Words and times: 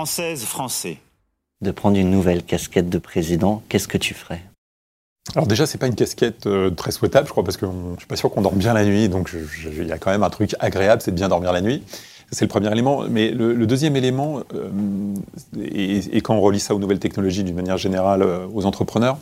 Française, 0.00 0.44
Français. 0.44 0.96
De 1.60 1.70
prendre 1.72 1.98
une 1.98 2.10
nouvelle 2.10 2.42
casquette 2.42 2.88
de 2.88 2.96
président, 2.96 3.62
qu'est-ce 3.68 3.86
que 3.86 3.98
tu 3.98 4.14
ferais? 4.14 4.40
Alors 5.34 5.46
déjà, 5.46 5.66
c'est 5.66 5.76
pas 5.76 5.88
une 5.88 5.94
casquette 5.94 6.46
euh, 6.46 6.70
très 6.70 6.90
souhaitable, 6.90 7.26
je 7.26 7.32
crois, 7.32 7.44
parce 7.44 7.58
que 7.58 7.66
je 7.66 7.98
suis 7.98 8.06
pas 8.06 8.16
sûr 8.16 8.30
qu'on 8.30 8.40
dorme 8.40 8.56
bien 8.56 8.72
la 8.72 8.86
nuit, 8.86 9.10
donc 9.10 9.30
il 9.66 9.86
y 9.86 9.92
a 9.92 9.98
quand 9.98 10.10
même 10.10 10.22
un 10.22 10.30
truc 10.30 10.56
agréable, 10.58 11.02
c'est 11.02 11.10
de 11.10 11.16
bien 11.16 11.28
dormir 11.28 11.52
la 11.52 11.60
nuit. 11.60 11.82
C'est 12.32 12.46
le 12.46 12.48
premier 12.48 12.72
élément. 12.72 13.04
Mais 13.10 13.30
le, 13.30 13.66
deuxième 13.66 13.94
élément, 13.94 14.40
euh, 14.54 15.14
et, 15.62 16.22
quand 16.22 16.34
on 16.34 16.40
relie 16.40 16.60
ça 16.60 16.74
aux 16.74 16.78
nouvelles 16.78 16.98
technologies 16.98 17.44
d'une 17.44 17.56
manière 17.56 17.76
générale 17.76 18.22
euh, 18.22 18.46
aux 18.54 18.64
entrepreneurs, 18.64 19.18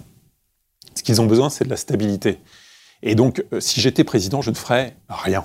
ce 0.94 1.02
qu'ils 1.02 1.20
ont 1.20 1.26
besoin, 1.26 1.50
c'est 1.50 1.64
de 1.64 1.70
la 1.70 1.76
stabilité. 1.76 2.38
Et 3.02 3.16
donc, 3.16 3.44
si 3.58 3.80
j'étais 3.80 4.04
président, 4.04 4.42
je 4.42 4.50
ne 4.50 4.56
ferais 4.56 4.94
rien. 5.08 5.44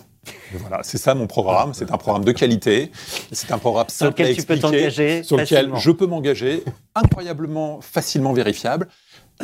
Voilà, 0.54 0.82
c'est 0.84 0.98
ça 0.98 1.16
mon 1.16 1.28
programme. 1.28 1.74
C'est 1.74 1.92
un 1.92 1.98
programme 1.98 2.24
de 2.24 2.32
qualité. 2.32 2.92
C'est 3.32 3.52
un 3.52 3.58
programme 3.58 3.90
simple 3.90 4.16
sur 4.16 4.24
lequel 4.26 4.36
tu 4.36 4.44
peux 4.44 4.60
t'engager, 4.60 5.24
sur 5.24 5.38
lequel 5.38 5.72
je 5.76 5.92
peux 5.92 6.06
m'engager, 6.06 6.64
incroyablement 6.96 7.82
facilement 7.82 8.34
vérifiable, 8.34 8.88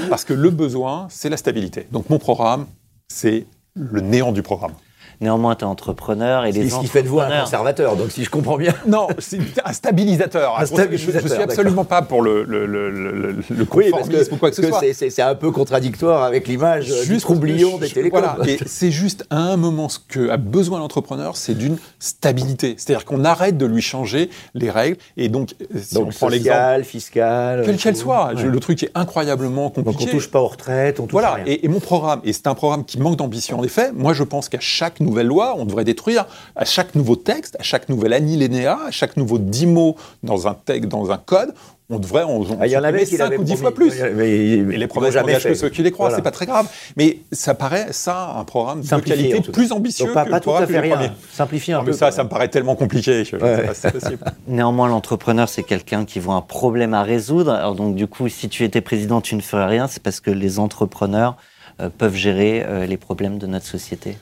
parce 0.09 0.23
que 0.23 0.33
le 0.33 0.49
besoin, 0.49 1.07
c'est 1.09 1.29
la 1.29 1.37
stabilité. 1.37 1.87
Donc 1.91 2.09
mon 2.09 2.19
programme, 2.19 2.67
c'est 3.07 3.45
le 3.73 4.01
néant 4.01 4.31
du 4.31 4.41
programme. 4.41 4.73
Néanmoins, 5.21 5.55
tu 5.55 5.65
es 5.65 5.67
entrepreneur 5.67 6.45
et 6.45 6.51
les 6.53 6.69
ce 6.69 6.79
qui 6.79 6.87
fait 6.87 7.03
de 7.03 7.09
vous 7.09 7.19
un 7.19 7.41
conservateur, 7.41 7.97
donc 7.97 8.11
si 8.11 8.23
je 8.23 8.29
comprends 8.29 8.57
bien. 8.57 8.73
Non, 8.87 9.07
c'est 9.17 9.39
un 9.65 9.73
stabilisateur. 9.73 10.57
Un 10.57 10.65
stabilisateur 10.65 11.21
je, 11.21 11.27
ne 11.27 11.33
suis 11.33 11.43
absolument 11.43 11.83
pas 11.83 12.01
pour 12.01 12.21
le, 12.21 12.43
le, 12.43 12.65
le, 12.65 13.35
le 13.49 13.65
conformisme 13.65 14.33
ou 14.33 14.37
quoi 14.37 14.49
que, 14.49 14.55
ce 14.55 14.67
soit. 14.67 14.81
C'est 14.93 15.21
un 15.21 15.35
peu 15.35 15.51
contradictoire 15.51 16.23
avec 16.23 16.47
l'image 16.47 16.91
du 17.07 17.17
troublion 17.17 17.77
des 17.77 17.89
télécoms. 17.89 18.19
Voilà, 18.19 18.37
et 18.47 18.59
c'est 18.65 18.91
juste 18.91 19.25
à 19.29 19.37
un 19.37 19.57
moment 19.57 19.89
ce 19.89 19.99
que 19.99 20.29
a 20.29 20.37
besoin 20.37 20.79
l'entrepreneur, 20.79 21.35
c'est 21.35 21.55
d'une 21.55 21.77
stabilité. 21.99 22.75
C'est-à-dire 22.77 23.05
qu'on 23.05 23.25
arrête 23.25 23.57
de 23.57 23.65
lui 23.65 23.81
changer 23.81 24.29
les 24.53 24.69
règles. 24.69 24.97
Et 25.17 25.27
donc, 25.27 25.53
si 25.75 25.95
donc 25.95 26.07
on 26.07 26.11
prend 26.11 26.29
l'exemple. 26.29 26.83
fiscal. 26.83 27.63
Quelle 27.65 27.77
qu'elle 27.77 27.97
soit. 27.97 28.33
Le 28.33 28.59
truc 28.59 28.83
est 28.83 28.91
incroyablement 28.95 29.69
compliqué. 29.69 30.05
Donc 30.05 30.09
on 30.09 30.11
touche 30.11 30.31
pas 30.31 30.39
aux 30.39 30.47
retraites, 30.47 30.99
on 30.99 31.03
touche 31.03 31.11
voilà. 31.11 31.33
rien. 31.33 31.43
Et, 31.45 31.65
et 31.65 31.67
mon 31.67 31.79
programme, 31.79 32.21
et 32.23 32.33
c'est 32.33 32.47
un 32.47 32.55
programme 32.55 32.85
qui 32.85 32.99
manque 32.99 33.17
d'ambition 33.17 33.59
en 33.59 33.63
effet, 33.63 33.91
moi 33.93 34.13
je 34.13 34.23
pense 34.23 34.49
qu'à 34.49 34.59
chaque 34.59 34.99
nouvelle 35.09 35.27
loi, 35.27 35.55
on 35.57 35.65
devrait 35.65 35.83
détruire 35.83 36.25
à 36.55 36.65
chaque 36.65 36.95
nouveau 36.95 37.15
texte, 37.15 37.55
à 37.59 37.63
chaque 37.63 37.89
nouvel 37.89 38.13
anilénéa, 38.13 38.79
à 38.87 38.91
chaque 38.91 39.17
nouveau 39.17 39.37
dix 39.37 39.65
mots 39.65 39.95
dans 40.23 40.47
un 40.47 40.53
texte, 40.53 40.89
dans 40.89 41.11
un 41.11 41.17
code, 41.17 41.53
on 41.91 41.97
devrait 41.97 42.23
on, 42.23 42.45
ah, 42.59 42.67
il 42.67 42.71
y 42.71 42.77
en 42.77 42.83
avait 42.83 43.03
5 43.03 43.39
ou 43.39 43.43
10 43.43 43.55
fois 43.55 43.73
plus. 43.73 43.99
et 43.99 44.63
les 44.63 44.87
promesses 44.87 45.15
n'engagent 45.15 45.43
que 45.43 45.55
ceux 45.55 45.69
qui 45.69 45.81
les 45.81 45.91
croient, 45.91 46.11
c'est 46.11 46.21
pas 46.21 46.31
très 46.31 46.45
grave. 46.45 46.67
Mais 46.97 47.19
ça 47.31 47.55
paraît, 47.55 47.87
ça, 47.91 48.35
un 48.37 48.43
programme 48.43 48.81
de 48.81 48.99
qualité 48.99 49.41
plus 49.41 49.71
ambitieux 49.71 50.05
Donc 50.05 50.13
pas, 50.13 50.25
que 50.25 50.29
pas 50.29 50.37
le 50.37 50.43
tout 50.43 50.51
à 50.51 50.67
fait 50.67 50.79
rien. 50.79 51.15
Simplifier 51.33 51.73
un 51.73 51.83
peu. 51.83 51.91
Mais 51.91 51.97
ça, 51.97 52.11
ça 52.11 52.23
me 52.23 52.29
paraît 52.29 52.49
tellement 52.49 52.75
compliqué 52.75 53.23
que 53.23 53.37
c'est 53.73 53.91
possible. 53.91 54.23
Néanmoins, 54.47 54.87
l'entrepreneur, 54.87 55.49
c'est 55.49 55.63
quelqu'un 55.63 56.05
qui 56.05 56.19
voit 56.19 56.35
un 56.35 56.41
problème 56.41 56.93
à 56.93 57.01
résoudre. 57.01 57.51
Alors 57.51 57.73
donc, 57.73 57.95
du 57.95 58.05
coup, 58.05 58.29
si 58.29 58.49
tu 58.49 58.63
étais 58.63 58.81
président, 58.81 59.19
tu 59.19 59.35
ne 59.35 59.41
ferais 59.41 59.65
rien. 59.65 59.87
C'est 59.87 60.03
parce 60.03 60.19
que 60.19 60.29
les 60.29 60.59
entrepreneurs 60.59 61.37
euh, 61.81 61.89
peuvent 61.89 62.15
gérer 62.15 62.63
euh, 62.67 62.85
les 62.85 62.97
problèmes 62.97 63.39
de 63.39 63.47
notre 63.47 63.65
société. 63.65 64.17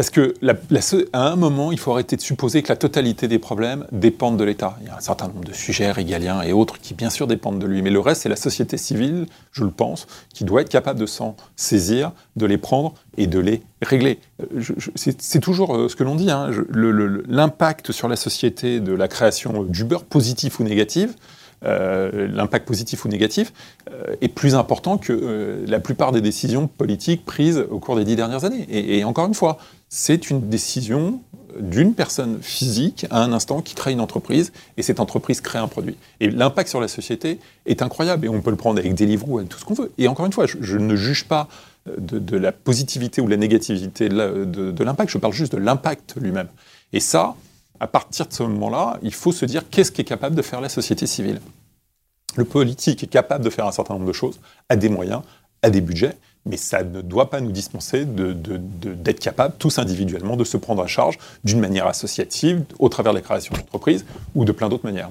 Parce 0.00 0.08
que 0.08 0.34
à 1.12 1.30
un 1.30 1.36
moment, 1.36 1.72
il 1.72 1.78
faut 1.78 1.92
arrêter 1.92 2.16
de 2.16 2.22
supposer 2.22 2.62
que 2.62 2.70
la 2.70 2.76
totalité 2.76 3.28
des 3.28 3.38
problèmes 3.38 3.84
dépendent 3.92 4.38
de 4.38 4.44
l'État. 4.44 4.78
Il 4.80 4.86
y 4.86 4.88
a 4.88 4.96
un 4.96 5.00
certain 5.00 5.28
nombre 5.28 5.44
de 5.44 5.52
sujets 5.52 5.92
régaliens 5.92 6.40
et 6.40 6.54
autres 6.54 6.80
qui, 6.80 6.94
bien 6.94 7.10
sûr, 7.10 7.26
dépendent 7.26 7.58
de 7.58 7.66
lui. 7.66 7.82
Mais 7.82 7.90
le 7.90 8.00
reste, 8.00 8.22
c'est 8.22 8.30
la 8.30 8.36
société 8.36 8.78
civile, 8.78 9.26
je 9.52 9.62
le 9.62 9.70
pense, 9.70 10.06
qui 10.32 10.44
doit 10.44 10.62
être 10.62 10.70
capable 10.70 10.98
de 10.98 11.04
s'en 11.04 11.36
saisir, 11.54 12.12
de 12.36 12.46
les 12.46 12.56
prendre 12.56 12.94
et 13.18 13.26
de 13.26 13.40
les 13.40 13.60
régler. 13.82 14.20
C'est 14.94 15.40
toujours 15.40 15.76
euh, 15.76 15.90
ce 15.90 15.96
que 15.96 16.04
l'on 16.04 16.14
dit. 16.14 16.30
Hein. 16.30 16.48
L'impact 17.28 17.92
sur 17.92 18.08
la 18.08 18.16
société 18.16 18.80
de 18.80 18.94
la 18.94 19.06
création 19.06 19.64
d'Uber, 19.64 19.98
positif 20.08 20.60
ou 20.60 20.64
négatif, 20.64 21.10
euh, 21.64 22.26
l'impact 22.28 22.66
positif 22.66 23.04
ou 23.04 23.08
négatif 23.08 23.52
euh, 23.90 24.14
est 24.20 24.28
plus 24.28 24.54
important 24.54 24.98
que 24.98 25.64
la 25.66 25.80
plupart 25.80 26.12
des 26.12 26.20
décisions 26.20 26.66
politiques 26.66 27.24
prises 27.24 27.64
au 27.70 27.78
cours 27.78 27.96
des 27.96 28.04
dix 28.04 28.16
dernières 28.16 28.44
années. 28.44 28.66
et 28.68 29.04
encore 29.04 29.26
une 29.26 29.34
fois, 29.34 29.58
c'est 29.88 30.30
une 30.30 30.48
décision 30.48 31.20
d'une 31.58 31.94
personne 31.94 32.38
physique 32.42 33.06
à 33.10 33.22
un 33.22 33.32
instant 33.32 33.60
qui 33.60 33.74
crée 33.74 33.92
une 33.92 34.00
entreprise 34.00 34.52
et 34.76 34.82
cette 34.82 35.00
entreprise 35.00 35.40
crée 35.40 35.58
un 35.58 35.68
produit. 35.68 35.96
Et 36.20 36.30
l'impact 36.30 36.68
sur 36.68 36.80
la 36.80 36.88
société 36.88 37.38
est 37.66 37.82
incroyable 37.82 38.26
et 38.26 38.28
on 38.28 38.40
peut 38.40 38.50
le 38.50 38.56
prendre 38.56 38.78
avec 38.78 38.94
des 38.94 39.06
livres 39.06 39.28
ou 39.28 39.38
avec 39.38 39.50
tout 39.50 39.58
ce 39.58 39.64
qu'on 39.64 39.74
veut. 39.74 39.92
Et 39.98 40.08
encore 40.08 40.26
une 40.26 40.32
fois, 40.32 40.46
je, 40.46 40.78
ne 40.78 40.96
juge 40.96 41.24
pas 41.24 41.48
euh, 41.88 41.96
de, 41.98 42.36
la 42.36 42.52
positivité 42.52 43.20
ou 43.20 43.26
la 43.26 43.36
négativité 43.36 44.08
de, 44.08 44.84
l'impact, 44.84 45.10
je 45.10 45.18
parle 45.18 45.32
juste 45.32 45.52
de 45.52 45.58
l'impact 45.58 46.14
lui-même. 46.20 46.48
Et 46.92 47.00
ça, 47.00 47.34
à 47.80 47.86
partir 47.86 48.26
de 48.26 48.32
ce 48.32 48.42
moment-là, 48.44 48.98
il 49.02 49.14
faut 49.14 49.32
se 49.32 49.44
dire 49.46 49.68
qu'est-ce 49.70 49.90
qui 49.90 50.02
est 50.02 50.04
capable 50.04 50.36
de 50.36 50.42
faire 50.42 50.60
la 50.60 50.68
société 50.68 51.06
civile. 51.06 51.40
Le 52.36 52.44
politique 52.44 53.02
est 53.02 53.08
capable 53.08 53.44
de 53.44 53.50
faire 53.50 53.66
un 53.66 53.72
certain 53.72 53.94
nombre 53.94 54.06
de 54.06 54.12
choses, 54.12 54.38
a 54.68 54.76
des 54.76 54.88
moyens, 54.88 55.22
a 55.62 55.70
des 55.70 55.80
budgets, 55.80 56.16
mais 56.46 56.56
ça 56.56 56.84
ne 56.84 57.00
doit 57.00 57.28
pas 57.30 57.40
nous 57.40 57.52
dispenser 57.52 58.04
d'être 58.04 59.20
capables, 59.20 59.54
tous 59.58 59.78
individuellement, 59.78 60.36
de 60.36 60.44
se 60.44 60.56
prendre 60.56 60.82
à 60.82 60.86
charge 60.86 61.18
d'une 61.44 61.60
manière 61.60 61.86
associative, 61.86 62.64
au 62.78 62.88
travers 62.88 63.12
de 63.12 63.18
la 63.18 63.22
création 63.22 63.54
d'entreprises 63.54 64.04
ou 64.34 64.44
de 64.44 64.52
plein 64.52 64.68
d'autres 64.68 64.86
manières. 64.86 65.10